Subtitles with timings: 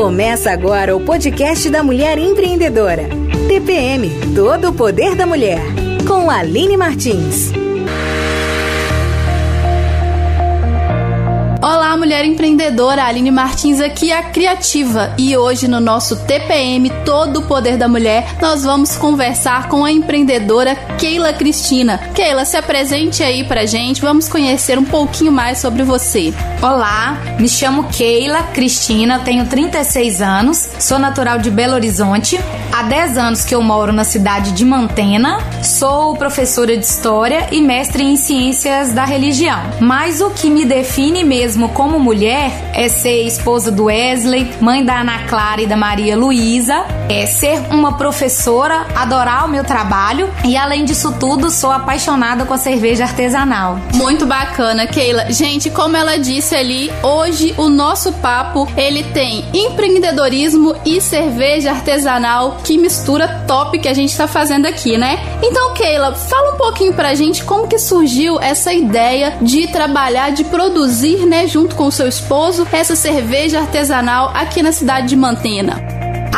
[0.00, 3.06] Começa agora o podcast da Mulher Empreendedora.
[3.46, 5.60] TPM Todo o Poder da Mulher.
[6.08, 7.59] Com Aline Martins.
[12.10, 15.14] Mulher empreendedora, Aline Martins aqui, a criativa.
[15.16, 19.92] E hoje no nosso TPM Todo o Poder da Mulher, nós vamos conversar com a
[19.92, 21.98] empreendedora Keila Cristina.
[22.12, 26.34] Keila, se apresente aí pra gente, vamos conhecer um pouquinho mais sobre você.
[26.60, 32.40] Olá, me chamo Keila Cristina, tenho 36 anos, sou natural de Belo Horizonte.
[32.72, 37.60] Há 10 anos que eu moro na cidade de Mantena, sou professora de História e
[37.60, 39.60] mestre em Ciências da Religião.
[39.80, 45.00] Mas o que me define mesmo como mulher é ser esposa do Wesley, mãe da
[45.00, 50.56] Ana Clara e da Maria Luísa, é ser uma professora, adorar o meu trabalho e
[50.56, 53.78] além disso tudo, sou apaixonada com a cerveja artesanal.
[53.94, 55.30] Muito bacana, Keila.
[55.30, 62.58] Gente, como ela disse ali, hoje o nosso papo, ele tem empreendedorismo e cerveja artesanal,
[62.64, 65.18] que mistura top que a gente tá fazendo aqui, né?
[65.42, 70.44] Então, Keila, fala um pouquinho pra gente como que surgiu essa ideia de trabalhar, de
[70.44, 75.89] produzir, né, junto com seu esposo, essa cerveja artesanal aqui na cidade de Mantena.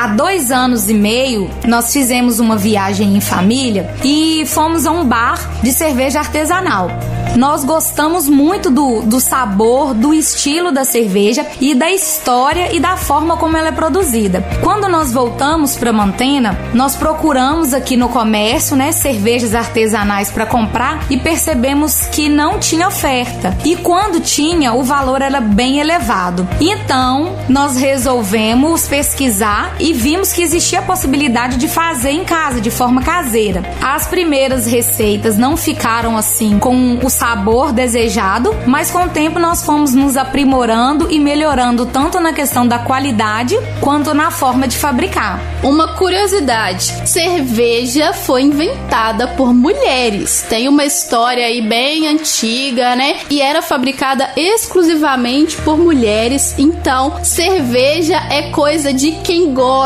[0.03, 5.05] Há dois anos e meio, nós fizemos uma viagem em família e fomos a um
[5.05, 6.91] bar de cerveja artesanal.
[7.37, 12.97] Nós gostamos muito do, do sabor, do estilo da cerveja e da história e da
[12.97, 14.45] forma como ela é produzida.
[14.63, 21.07] Quando nós voltamos para Mantena, nós procuramos aqui no comércio, né, cervejas artesanais para comprar
[21.11, 23.57] e percebemos que não tinha oferta.
[23.65, 26.47] E quando tinha, o valor era bem elevado.
[26.61, 32.71] Então, nós resolvemos pesquisar e vimos que existia a possibilidade de fazer em casa, de
[32.71, 33.63] forma caseira.
[33.81, 39.65] As primeiras receitas não ficaram assim com o sabor desejado, mas com o tempo nós
[39.65, 45.41] fomos nos aprimorando e melhorando tanto na questão da qualidade quanto na forma de fabricar.
[45.63, 50.45] Uma curiosidade: cerveja foi inventada por mulheres.
[50.49, 53.21] Tem uma história aí bem antiga, né?
[53.31, 56.55] E era fabricada exclusivamente por mulheres.
[56.59, 59.82] Então, cerveja é coisa de quem gosta,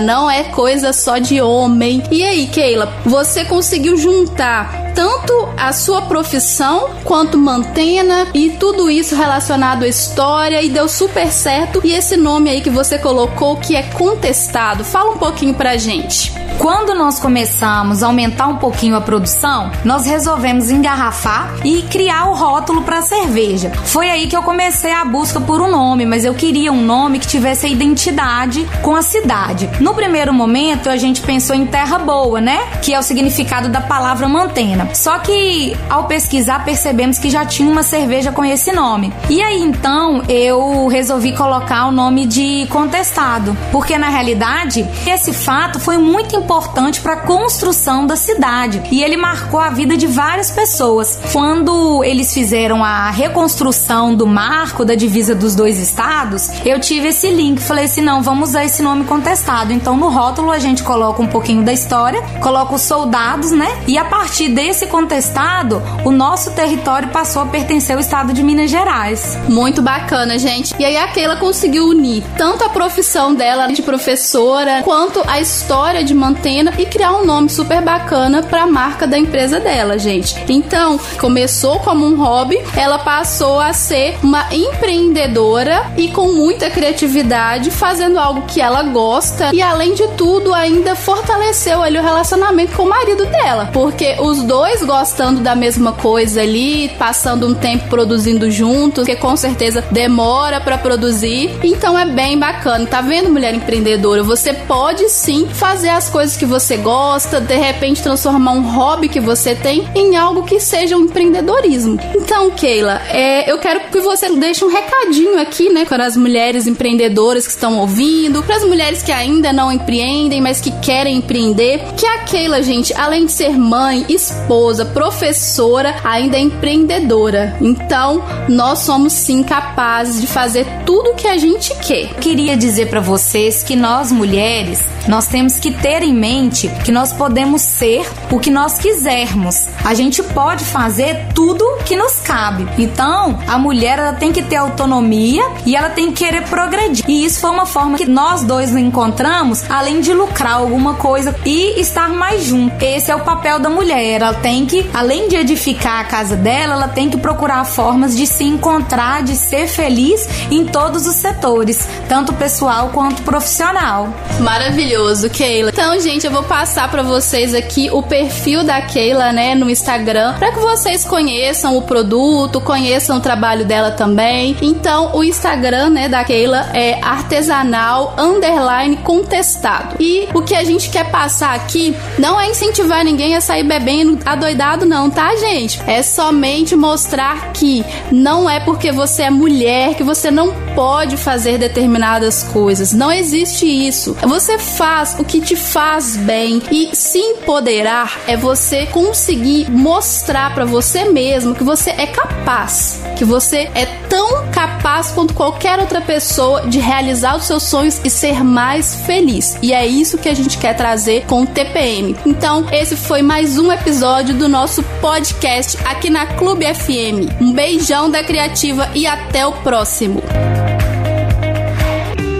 [0.00, 2.02] não é coisa só de homem.
[2.10, 9.14] E aí, Keila, você conseguiu juntar tanto a sua profissão quanto mantena e tudo isso
[9.14, 11.80] relacionado à história e deu super certo.
[11.84, 16.32] E esse nome aí que você colocou que é contestado, fala um pouquinho pra gente.
[16.58, 22.34] Quando nós começamos a aumentar um pouquinho a produção, nós resolvemos engarrafar e criar o
[22.34, 23.70] rótulo para cerveja.
[23.84, 27.20] Foi aí que eu comecei a busca por um nome, mas eu queria um nome
[27.20, 29.70] que tivesse a identidade com a cidade.
[29.78, 32.58] No primeiro momento, a gente pensou em Terra Boa, né?
[32.82, 34.87] Que é o significado da palavra mantena.
[34.94, 39.12] Só que ao pesquisar, percebemos que já tinha uma cerveja com esse nome.
[39.28, 45.80] E aí então eu resolvi colocar o nome de Contestado, porque na realidade esse fato
[45.80, 50.50] foi muito importante para a construção da cidade e ele marcou a vida de várias
[50.50, 51.18] pessoas.
[51.32, 57.30] Quando eles fizeram a reconstrução do marco da divisa dos dois estados, eu tive esse
[57.30, 59.72] link, falei assim, não, vamos usar esse nome contestado.
[59.72, 63.82] Então no rótulo a gente coloca um pouquinho da história, coloca os soldados, né?
[63.86, 68.70] E a partir desse contestado, o nosso território passou a pertencer ao estado de Minas
[68.70, 69.38] Gerais.
[69.48, 70.74] Muito bacana, gente.
[70.78, 76.04] E aí a Keila conseguiu unir tanto a profissão dela de professora quanto a história
[76.04, 79.98] de manter antena e criar um nome super bacana para a marca da empresa dela,
[79.98, 80.36] gente.
[80.48, 87.70] Então, começou como um hobby, ela passou a ser uma empreendedora e com muita criatividade,
[87.70, 92.82] fazendo algo que ela gosta e além de tudo ainda fortaleceu ali o relacionamento com
[92.82, 98.50] o marido dela, porque os dois gostando da mesma coisa ali, passando um tempo produzindo
[98.50, 101.58] juntos, que com certeza demora para produzir.
[101.62, 102.86] Então é bem bacana.
[102.86, 104.22] Tá vendo, mulher empreendedora?
[104.22, 109.08] Você pode sim fazer as coisas coisas que você gosta, de repente transformar um hobby
[109.08, 111.98] que você tem em algo que seja um empreendedorismo.
[112.14, 116.66] Então, Keila, é, eu quero que você deixe um recadinho aqui, né, para as mulheres
[116.66, 121.80] empreendedoras que estão ouvindo, para as mulheres que ainda não empreendem, mas que querem empreender,
[121.96, 124.47] que a Keila, gente, além de ser mãe, esposa,
[124.92, 127.56] professora, ainda é empreendedora.
[127.60, 132.14] Então, nós somos sim capazes de fazer tudo o que a gente quer.
[132.14, 137.12] Queria dizer para vocês que nós mulheres, nós temos que ter em mente que nós
[137.12, 139.68] podemos ser o que nós quisermos.
[139.84, 142.68] A gente pode fazer tudo que nos cabe.
[142.78, 147.04] Então, a mulher ela tem que ter autonomia e ela tem que querer progredir.
[147.08, 151.80] E isso foi uma forma que nós dois encontramos, além de lucrar alguma coisa e
[151.80, 152.78] estar mais juntos.
[152.82, 154.20] Esse é o papel da mulher.
[154.20, 158.26] Ela tem que, além de edificar a casa dela, ela tem que procurar formas de
[158.26, 164.12] se encontrar, de ser feliz em todos os setores, tanto pessoal quanto profissional.
[164.40, 165.70] Maravilhoso, Keila.
[165.70, 170.34] Então, gente, eu vou passar para vocês aqui o perfil da Keila, né, no Instagram,
[170.38, 174.56] para que vocês conheçam o produto, conheçam o trabalho dela também.
[174.60, 179.94] Então, o Instagram, né, da Keila é artesanal underline contestado.
[180.00, 184.18] E o que a gente quer passar aqui não é incentivar ninguém a sair bebendo
[184.26, 185.80] adoidado não, tá, gente?
[185.86, 191.58] É somente mostrar que não é porque você é mulher que você não pode fazer
[191.58, 192.92] determinadas coisas.
[192.92, 194.16] Não existe isso.
[194.22, 200.64] Você faz o que te faz bem e se empoderar é você conseguir mostrar para
[200.64, 206.68] você mesmo que você é capaz, que você é tão capaz quanto qualquer outra pessoa
[206.68, 209.58] de realizar os seus sonhos e ser mais feliz.
[209.60, 212.14] E é isso que a gente quer trazer com o TPM.
[212.24, 217.40] Então, esse foi mais um episódio do nosso podcast aqui na Clube FM.
[217.40, 220.22] Um beijão da Criativa e até o próximo.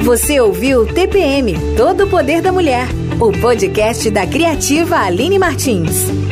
[0.09, 2.89] Você ouviu TPM Todo o Poder da Mulher,
[3.21, 6.28] o podcast da criativa Aline Martins.